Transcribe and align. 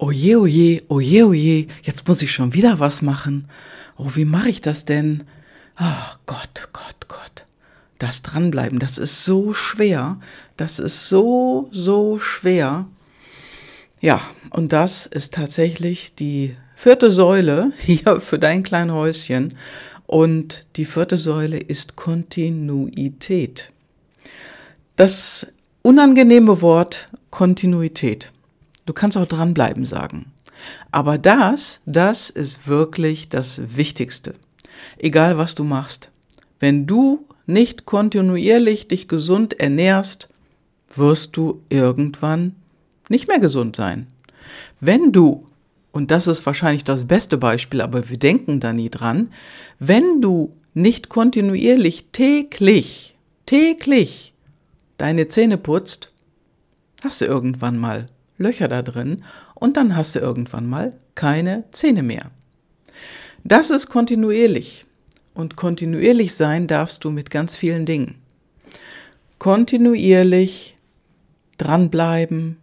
oje, 0.00 0.38
oje, 0.38 0.82
oje, 0.88 1.26
oje, 1.26 1.66
jetzt 1.82 2.08
muss 2.08 2.22
ich 2.22 2.32
schon 2.32 2.54
wieder 2.54 2.80
was 2.80 3.02
machen. 3.02 3.44
Oh, 3.96 4.10
wie 4.14 4.24
mache 4.24 4.48
ich 4.48 4.60
das 4.60 4.86
denn? 4.86 5.24
Ach 5.76 6.18
Gott, 6.26 6.68
Gott, 6.72 7.08
Gott. 7.08 7.44
Das 7.98 8.22
Dranbleiben, 8.22 8.78
das 8.78 8.96
ist 8.96 9.24
so 9.24 9.52
schwer. 9.52 10.18
Das 10.56 10.78
ist 10.78 11.08
so, 11.08 11.68
so 11.70 12.18
schwer. 12.18 12.86
Ja, 14.00 14.22
und 14.50 14.72
das 14.72 15.04
ist 15.04 15.34
tatsächlich 15.34 16.14
die 16.14 16.56
vierte 16.76 17.10
Säule 17.10 17.72
hier 17.78 18.20
für 18.20 18.38
dein 18.38 18.62
kleines 18.62 18.94
Häuschen. 18.94 19.58
Und 20.06 20.66
die 20.76 20.86
vierte 20.86 21.18
Säule 21.18 21.58
ist 21.58 21.94
Kontinuität. 21.94 23.70
Das 24.96 25.46
unangenehme 25.82 26.62
Wort 26.62 27.06
Kontinuität. 27.30 28.32
Du 28.90 28.94
kannst 28.94 29.16
auch 29.16 29.26
dranbleiben 29.26 29.84
sagen. 29.84 30.32
Aber 30.90 31.16
das, 31.16 31.80
das 31.86 32.28
ist 32.28 32.66
wirklich 32.66 33.28
das 33.28 33.76
Wichtigste. 33.76 34.34
Egal 34.98 35.38
was 35.38 35.54
du 35.54 35.62
machst. 35.62 36.10
Wenn 36.58 36.88
du 36.88 37.24
nicht 37.46 37.86
kontinuierlich 37.86 38.88
dich 38.88 39.06
gesund 39.06 39.60
ernährst, 39.60 40.28
wirst 40.92 41.36
du 41.36 41.62
irgendwann 41.68 42.56
nicht 43.08 43.28
mehr 43.28 43.38
gesund 43.38 43.76
sein. 43.76 44.08
Wenn 44.80 45.12
du, 45.12 45.46
und 45.92 46.10
das 46.10 46.26
ist 46.26 46.44
wahrscheinlich 46.44 46.82
das 46.82 47.04
beste 47.04 47.38
Beispiel, 47.38 47.82
aber 47.82 48.08
wir 48.08 48.18
denken 48.18 48.58
da 48.58 48.72
nie 48.72 48.90
dran, 48.90 49.32
wenn 49.78 50.20
du 50.20 50.52
nicht 50.74 51.08
kontinuierlich 51.08 52.06
täglich, 52.10 53.14
täglich 53.46 54.34
deine 54.98 55.28
Zähne 55.28 55.58
putzt, 55.58 56.10
hast 57.04 57.20
du 57.20 57.26
irgendwann 57.26 57.78
mal 57.78 58.08
Löcher 58.40 58.68
da 58.68 58.82
drin 58.82 59.22
und 59.54 59.76
dann 59.76 59.94
hast 59.94 60.14
du 60.14 60.18
irgendwann 60.18 60.66
mal 60.66 60.98
keine 61.14 61.64
Zähne 61.70 62.02
mehr. 62.02 62.30
Das 63.44 63.70
ist 63.70 63.88
kontinuierlich. 63.88 64.86
Und 65.34 65.56
kontinuierlich 65.56 66.34
sein 66.34 66.66
darfst 66.66 67.04
du 67.04 67.10
mit 67.10 67.30
ganz 67.30 67.56
vielen 67.56 67.86
Dingen. 67.86 68.16
Kontinuierlich 69.38 70.76
dranbleiben 71.56 72.56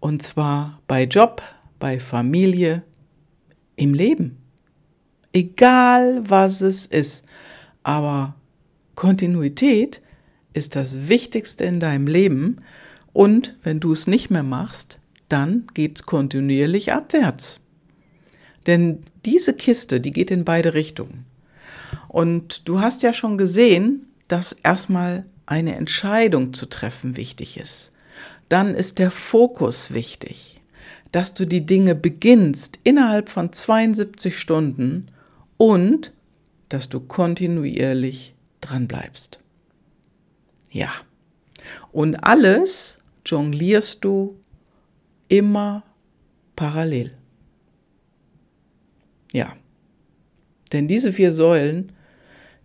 und 0.00 0.22
zwar 0.22 0.80
bei 0.86 1.04
Job, 1.04 1.42
bei 1.78 2.00
Familie, 2.00 2.82
im 3.76 3.94
Leben. 3.94 4.38
Egal 5.32 6.22
was 6.28 6.60
es 6.60 6.86
ist. 6.86 7.24
Aber 7.82 8.34
Kontinuität 8.94 10.02
ist 10.52 10.76
das 10.76 11.08
Wichtigste 11.08 11.64
in 11.64 11.80
deinem 11.80 12.06
Leben 12.06 12.58
und 13.12 13.56
wenn 13.62 13.80
du 13.80 13.92
es 13.92 14.06
nicht 14.06 14.30
mehr 14.30 14.42
machst, 14.42 14.99
dann 15.32 15.66
geht 15.74 15.98
es 15.98 16.06
kontinuierlich 16.06 16.92
abwärts. 16.92 17.60
Denn 18.66 19.02
diese 19.24 19.54
Kiste, 19.54 20.00
die 20.00 20.10
geht 20.10 20.30
in 20.30 20.44
beide 20.44 20.74
Richtungen. 20.74 21.24
Und 22.08 22.68
du 22.68 22.80
hast 22.80 23.02
ja 23.02 23.12
schon 23.12 23.38
gesehen, 23.38 24.06
dass 24.28 24.52
erstmal 24.52 25.24
eine 25.46 25.76
Entscheidung 25.76 26.52
zu 26.52 26.66
treffen 26.66 27.16
wichtig 27.16 27.58
ist. 27.58 27.90
Dann 28.48 28.74
ist 28.74 28.98
der 28.98 29.10
Fokus 29.10 29.92
wichtig, 29.92 30.60
dass 31.12 31.34
du 31.34 31.44
die 31.44 31.66
Dinge 31.66 31.94
beginnst 31.94 32.78
innerhalb 32.84 33.28
von 33.28 33.52
72 33.52 34.38
Stunden 34.38 35.06
und 35.56 36.12
dass 36.68 36.88
du 36.88 37.00
kontinuierlich 37.00 38.34
dran 38.60 38.86
bleibst. 38.86 39.40
Ja. 40.70 40.90
Und 41.92 42.16
alles 42.24 42.98
jonglierst 43.26 44.04
du 44.04 44.36
immer 45.30 45.84
parallel. 46.56 47.12
Ja. 49.32 49.56
Denn 50.72 50.88
diese 50.88 51.12
vier 51.12 51.32
Säulen, 51.32 51.92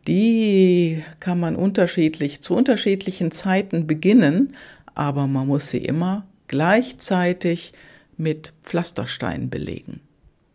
die 0.08 1.04
kann 1.20 1.40
man 1.40 1.56
unterschiedlich 1.56 2.42
zu 2.42 2.56
unterschiedlichen 2.56 3.32
Zeiten 3.32 3.88
beginnen, 3.88 4.56
aber 4.94 5.28
man 5.28 5.48
muss 5.48 5.70
sie 5.70 5.80
immer 5.80 6.28
gleichzeitig 6.48 7.74
mit 8.18 8.54
Pflastersteinen 8.64 9.50
belegen, 9.50 10.02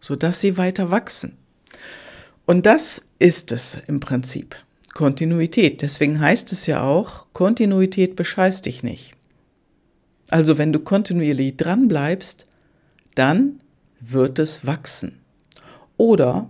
sodass 0.00 0.40
sie 0.40 0.56
weiter 0.56 0.90
wachsen. 0.90 1.36
Und 2.46 2.66
das 2.66 3.02
ist 3.18 3.52
es 3.52 3.78
im 3.86 4.00
Prinzip. 4.00 4.56
Kontinuität. 4.94 5.82
Deswegen 5.82 6.20
heißt 6.20 6.52
es 6.52 6.66
ja 6.66 6.82
auch, 6.82 7.26
Kontinuität 7.32 8.16
bescheißt 8.16 8.66
dich 8.66 8.82
nicht. 8.82 9.14
Also 10.30 10.58
wenn 10.58 10.72
du 10.72 10.78
kontinuierlich 10.78 11.56
dran 11.56 11.88
bleibst, 11.88 12.46
dann 13.14 13.60
wird 14.00 14.38
es 14.38 14.64
wachsen. 14.66 15.20
Oder 15.96 16.48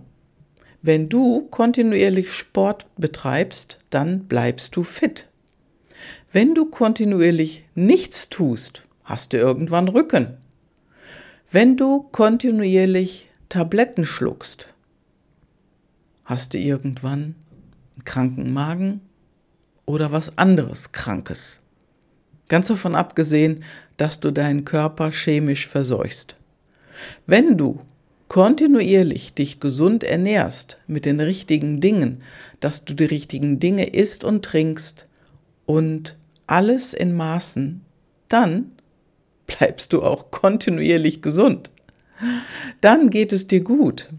wenn 0.81 1.09
du 1.09 1.47
kontinuierlich 1.49 2.33
Sport 2.33 2.85
betreibst, 2.95 3.79
dann 3.89 4.25
bleibst 4.25 4.75
du 4.75 4.83
fit. 4.83 5.27
Wenn 6.31 6.55
du 6.55 6.65
kontinuierlich 6.65 7.65
nichts 7.75 8.29
tust, 8.29 8.83
hast 9.03 9.33
du 9.33 9.37
irgendwann 9.37 9.89
Rücken. 9.89 10.37
Wenn 11.51 11.75
du 11.75 12.03
kontinuierlich 12.03 13.29
Tabletten 13.49 14.05
schluckst, 14.05 14.69
hast 16.23 16.53
du 16.53 16.57
irgendwann 16.59 17.35
einen 17.95 18.05
kranken 18.05 18.53
Magen 18.53 19.01
oder 19.85 20.11
was 20.11 20.37
anderes 20.37 20.93
Krankes. 20.93 21.60
Ganz 22.51 22.67
davon 22.67 22.95
abgesehen, 22.95 23.63
dass 23.95 24.19
du 24.19 24.29
deinen 24.29 24.65
Körper 24.65 25.13
chemisch 25.13 25.67
verseuchst. 25.69 26.35
Wenn 27.25 27.57
du 27.57 27.79
kontinuierlich 28.27 29.33
dich 29.33 29.61
gesund 29.61 30.03
ernährst 30.03 30.77
mit 30.85 31.05
den 31.05 31.21
richtigen 31.21 31.79
Dingen, 31.79 32.19
dass 32.59 32.83
du 32.83 32.93
die 32.93 33.05
richtigen 33.05 33.61
Dinge 33.61 33.91
isst 33.91 34.25
und 34.25 34.43
trinkst 34.43 35.07
und 35.65 36.17
alles 36.45 36.93
in 36.93 37.15
Maßen, 37.15 37.85
dann 38.27 38.73
bleibst 39.47 39.93
du 39.93 40.03
auch 40.03 40.29
kontinuierlich 40.29 41.21
gesund. 41.21 41.69
Dann 42.81 43.09
geht 43.09 43.31
es 43.31 43.47
dir 43.47 43.61
gut. 43.61 44.09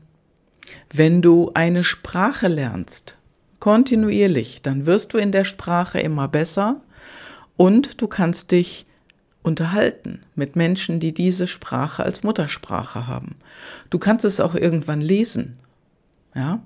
Wenn 0.90 1.20
du 1.20 1.50
eine 1.52 1.84
Sprache 1.84 2.48
lernst, 2.48 3.18
kontinuierlich, 3.60 4.62
dann 4.62 4.86
wirst 4.86 5.12
du 5.12 5.18
in 5.18 5.32
der 5.32 5.44
Sprache 5.44 6.00
immer 6.00 6.28
besser 6.28 6.80
und 7.56 8.00
du 8.00 8.08
kannst 8.08 8.50
dich 8.50 8.86
unterhalten 9.42 10.20
mit 10.34 10.56
Menschen, 10.56 11.00
die 11.00 11.12
diese 11.12 11.46
Sprache 11.46 12.04
als 12.04 12.22
Muttersprache 12.22 13.06
haben. 13.06 13.36
Du 13.90 13.98
kannst 13.98 14.24
es 14.24 14.40
auch 14.40 14.54
irgendwann 14.54 15.00
lesen. 15.00 15.58
Ja? 16.34 16.62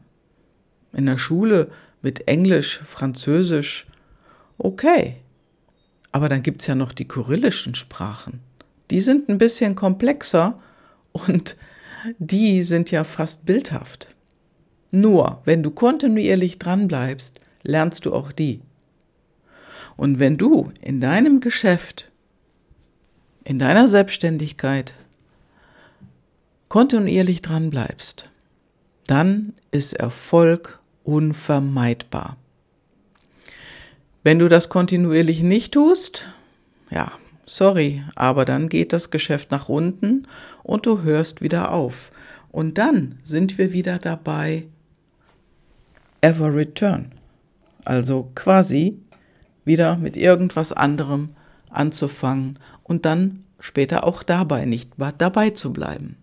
In 0.92 1.06
der 1.06 1.18
Schule 1.18 1.70
mit 2.02 2.28
Englisch, 2.28 2.80
Französisch, 2.84 3.86
okay. 4.58 5.16
Aber 6.12 6.28
dann 6.28 6.42
gibt 6.42 6.60
es 6.60 6.66
ja 6.66 6.74
noch 6.74 6.92
die 6.92 7.08
kyrillischen 7.08 7.74
Sprachen. 7.74 8.40
Die 8.90 9.00
sind 9.00 9.28
ein 9.28 9.38
bisschen 9.38 9.74
komplexer 9.74 10.58
und 11.12 11.56
die 12.18 12.62
sind 12.62 12.90
ja 12.90 13.04
fast 13.04 13.46
bildhaft. 13.46 14.08
Nur, 14.90 15.42
wenn 15.44 15.62
du 15.62 15.70
kontinuierlich 15.70 16.58
dranbleibst, 16.58 17.40
lernst 17.62 18.06
du 18.06 18.14
auch 18.14 18.32
die. 18.32 18.60
Und 19.96 20.18
wenn 20.18 20.36
du 20.36 20.72
in 20.80 21.00
deinem 21.00 21.40
Geschäft, 21.40 22.10
in 23.44 23.58
deiner 23.58 23.88
Selbstständigkeit 23.88 24.94
kontinuierlich 26.68 27.42
dran 27.42 27.70
bleibst, 27.70 28.28
dann 29.06 29.54
ist 29.70 29.94
Erfolg 29.94 30.80
unvermeidbar. 31.04 32.36
Wenn 34.24 34.40
du 34.40 34.48
das 34.48 34.68
kontinuierlich 34.68 35.42
nicht 35.42 35.72
tust, 35.74 36.28
ja, 36.90 37.12
sorry, 37.44 38.02
aber 38.16 38.44
dann 38.44 38.68
geht 38.68 38.92
das 38.92 39.10
Geschäft 39.10 39.52
nach 39.52 39.68
unten 39.68 40.26
und 40.64 40.84
du 40.84 41.02
hörst 41.02 41.40
wieder 41.40 41.72
auf. 41.72 42.10
Und 42.50 42.78
dann 42.78 43.20
sind 43.22 43.56
wir 43.58 43.72
wieder 43.72 43.98
dabei, 43.98 44.66
ever 46.20 46.52
return. 46.54 47.12
Also 47.84 48.30
quasi 48.34 48.98
wieder 49.66 49.96
mit 49.96 50.16
irgendwas 50.16 50.72
anderem 50.72 51.30
anzufangen 51.68 52.58
und 52.84 53.04
dann 53.04 53.44
später 53.60 54.04
auch 54.04 54.22
dabei 54.22 54.64
nicht 54.64 54.92
dabei 55.18 55.50
zu 55.50 55.74
bleiben. 55.74 56.16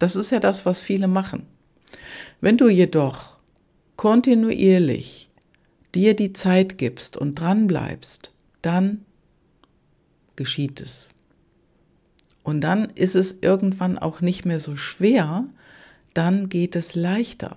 Das 0.00 0.16
ist 0.16 0.30
ja 0.30 0.40
das, 0.40 0.66
was 0.66 0.80
viele 0.80 1.06
machen. 1.06 1.46
Wenn 2.40 2.56
du 2.56 2.68
jedoch 2.68 3.36
kontinuierlich 3.96 5.30
dir 5.94 6.14
die 6.14 6.32
Zeit 6.32 6.78
gibst 6.78 7.16
und 7.16 7.36
dran 7.40 7.66
bleibst, 7.66 8.32
dann 8.62 9.04
geschieht 10.34 10.80
es. 10.80 11.08
Und 12.42 12.60
dann 12.60 12.90
ist 12.90 13.16
es 13.16 13.38
irgendwann 13.40 13.98
auch 13.98 14.20
nicht 14.20 14.44
mehr 14.44 14.60
so 14.60 14.76
schwer, 14.76 15.44
dann 16.14 16.48
geht 16.48 16.76
es 16.76 16.94
leichter. 16.94 17.56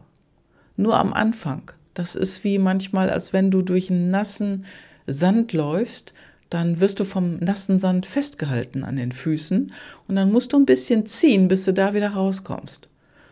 Nur 0.78 0.98
am 0.98 1.14
Anfang. 1.14 1.72
Das 1.94 2.16
ist 2.16 2.44
wie 2.44 2.58
manchmal, 2.58 3.10
als 3.10 3.34
wenn 3.34 3.52
du 3.52 3.62
durch 3.62 3.92
einen 3.92 4.10
nassen 4.10 4.66
Sand 5.12 5.54
läufst, 5.54 6.14
dann 6.50 6.80
wirst 6.80 7.00
du 7.00 7.06
vom 7.06 7.38
nassen 7.38 7.80
Sand 7.80 8.06
festgehalten 8.06 8.84
an 8.84 8.96
den 8.96 9.12
Füßen 9.12 9.72
und 10.08 10.16
dann 10.16 10.32
musst 10.32 10.54
du 10.54 10.58
ein 10.58 10.66
bisschen 10.66 11.06
ziehen, 11.06 11.48
bis 11.48 11.66
du 11.66 11.74
da 11.74 11.94
wieder 11.94 12.10
rauskommst. 12.10 12.88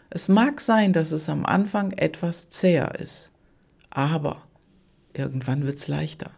Es 0.10 0.28
mag 0.28 0.62
sein, 0.62 0.94
dass 0.94 1.12
es 1.12 1.28
am 1.28 1.46
Anfang 1.46 1.92
etwas 1.92 2.50
zäher 2.50 3.00
ist, 3.00 3.32
aber 3.90 4.44
irgendwann 5.14 5.66
wird 5.66 5.78
es 5.78 5.88
leichter. 5.88 6.32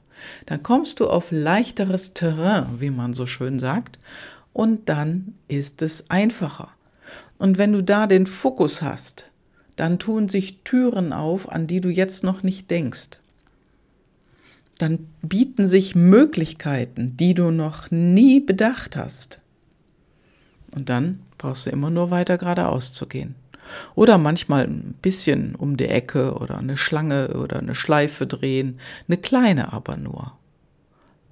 Dann 0.45 0.63
kommst 0.63 0.99
du 0.99 1.09
auf 1.09 1.31
leichteres 1.31 2.13
Terrain, 2.13 2.79
wie 2.79 2.89
man 2.89 3.13
so 3.13 3.25
schön 3.25 3.59
sagt, 3.59 3.99
und 4.53 4.89
dann 4.89 5.35
ist 5.47 5.81
es 5.81 6.09
einfacher. 6.09 6.69
Und 7.37 7.57
wenn 7.57 7.71
du 7.71 7.83
da 7.83 8.07
den 8.07 8.25
Fokus 8.25 8.81
hast, 8.81 9.25
dann 9.75 9.99
tun 9.99 10.27
sich 10.27 10.63
Türen 10.63 11.13
auf, 11.13 11.49
an 11.49 11.67
die 11.67 11.79
du 11.79 11.89
jetzt 11.89 12.23
noch 12.23 12.43
nicht 12.43 12.69
denkst. 12.69 13.18
Dann 14.79 15.07
bieten 15.21 15.67
sich 15.67 15.93
Möglichkeiten, 15.93 17.15
die 17.15 17.35
du 17.35 17.51
noch 17.51 17.91
nie 17.91 18.39
bedacht 18.39 18.95
hast. 18.95 19.41
Und 20.73 20.89
dann 20.89 21.19
brauchst 21.37 21.65
du 21.65 21.69
immer 21.69 21.91
nur 21.91 22.09
weiter 22.09 22.37
geradeaus 22.37 22.93
zu 22.93 23.05
gehen. 23.05 23.35
Oder 23.93 24.17
manchmal 24.17 24.65
ein 24.65 24.95
bisschen 25.01 25.53
um 25.55 25.77
die 25.77 25.87
Ecke 25.87 26.33
oder 26.33 26.57
eine 26.57 26.77
Schlange 26.77 27.35
oder 27.37 27.59
eine 27.59 27.75
Schleife 27.75 28.25
drehen, 28.25 28.79
eine 29.07 29.17
kleine 29.17 29.73
aber 29.73 29.97
nur. 29.97 30.33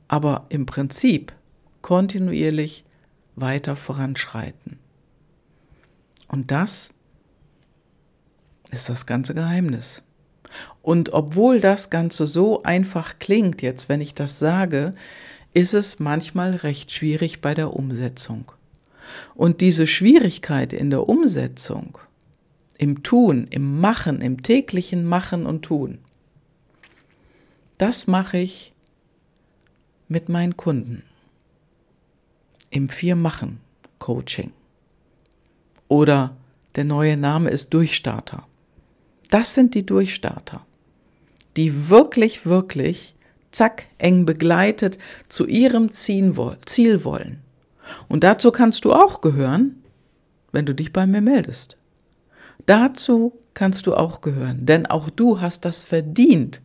Aber 0.07 0.45
im 0.49 0.65
Prinzip 0.65 1.33
kontinuierlich 1.81 2.83
weiter 3.35 3.75
voranschreiten. 3.75 4.77
Und 6.27 6.51
das 6.51 6.93
ist 8.71 8.89
das 8.89 9.05
ganze 9.05 9.33
Geheimnis. 9.33 10.03
Und 10.81 11.13
obwohl 11.13 11.59
das 11.59 11.89
Ganze 11.89 12.27
so 12.27 12.63
einfach 12.63 13.19
klingt, 13.19 13.61
jetzt 13.61 13.89
wenn 13.89 14.01
ich 14.01 14.13
das 14.13 14.39
sage, 14.39 14.93
ist 15.53 15.73
es 15.73 15.99
manchmal 15.99 16.55
recht 16.55 16.91
schwierig 16.91 17.41
bei 17.41 17.53
der 17.53 17.73
Umsetzung. 17.73 18.51
Und 19.35 19.61
diese 19.61 19.87
Schwierigkeit 19.87 20.73
in 20.73 20.89
der 20.89 21.07
Umsetzung, 21.09 21.97
im 22.77 23.03
Tun, 23.03 23.47
im 23.49 23.79
Machen, 23.79 24.21
im 24.21 24.43
täglichen 24.43 25.05
Machen 25.05 25.45
und 25.45 25.63
Tun, 25.63 25.99
das 27.77 28.07
mache 28.07 28.37
ich 28.37 28.73
mit 30.07 30.29
meinen 30.29 30.57
Kunden 30.57 31.03
im 32.69 32.89
Vier-Machen-Coaching. 32.89 34.51
Oder 35.87 36.35
der 36.75 36.83
neue 36.83 37.17
Name 37.17 37.49
ist 37.49 37.73
Durchstarter. 37.73 38.45
Das 39.29 39.53
sind 39.53 39.75
die 39.75 39.85
Durchstarter, 39.85 40.65
die 41.55 41.89
wirklich, 41.89 42.45
wirklich, 42.45 43.15
zack, 43.51 43.85
eng 43.97 44.25
begleitet 44.25 44.97
zu 45.29 45.45
ihrem 45.45 45.91
Ziel 45.91 46.35
wollen. 46.35 47.41
Und 48.07 48.23
dazu 48.23 48.51
kannst 48.51 48.85
du 48.85 48.93
auch 48.93 49.21
gehören, 49.21 49.81
wenn 50.51 50.65
du 50.65 50.73
dich 50.73 50.93
bei 50.93 51.07
mir 51.07 51.21
meldest. 51.21 51.77
Dazu 52.65 53.33
kannst 53.53 53.87
du 53.87 53.95
auch 53.95 54.21
gehören, 54.21 54.65
denn 54.65 54.85
auch 54.85 55.09
du 55.09 55.39
hast 55.41 55.65
das 55.65 55.81
verdient, 55.81 56.61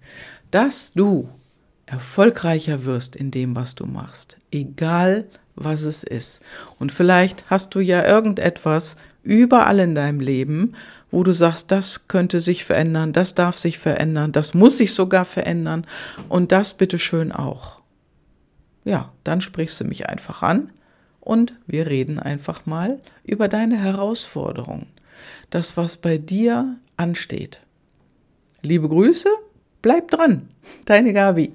dass 0.50 0.92
du 0.92 1.28
erfolgreicher 1.86 2.84
wirst 2.84 3.16
in 3.16 3.30
dem, 3.30 3.56
was 3.56 3.74
du 3.74 3.86
machst, 3.86 4.38
egal 4.50 5.26
was 5.54 5.82
es 5.82 6.02
ist. 6.02 6.42
Und 6.78 6.92
vielleicht 6.92 7.48
hast 7.50 7.74
du 7.74 7.80
ja 7.80 8.04
irgendetwas 8.04 8.96
überall 9.22 9.78
in 9.78 9.94
deinem 9.94 10.20
Leben, 10.20 10.74
wo 11.10 11.22
du 11.22 11.32
sagst, 11.32 11.70
das 11.70 12.08
könnte 12.08 12.40
sich 12.40 12.64
verändern, 12.64 13.12
das 13.12 13.34
darf 13.34 13.58
sich 13.58 13.78
verändern, 13.78 14.32
das 14.32 14.54
muss 14.54 14.78
sich 14.78 14.94
sogar 14.94 15.24
verändern 15.24 15.86
und 16.28 16.52
das 16.52 16.74
bitteschön 16.74 17.32
auch. 17.32 17.80
Ja, 18.84 19.12
dann 19.22 19.40
sprichst 19.40 19.80
du 19.80 19.84
mich 19.84 20.08
einfach 20.08 20.42
an 20.42 20.72
und 21.20 21.54
wir 21.66 21.86
reden 21.86 22.18
einfach 22.18 22.66
mal 22.66 22.98
über 23.24 23.48
deine 23.48 23.78
Herausforderungen, 23.78 24.86
das, 25.50 25.76
was 25.76 25.96
bei 25.96 26.18
dir 26.18 26.76
ansteht. 26.96 27.60
Liebe 28.62 28.88
Grüße, 28.88 29.28
bleib 29.82 30.10
dran, 30.10 30.48
deine 30.86 31.12
Gabi. 31.12 31.52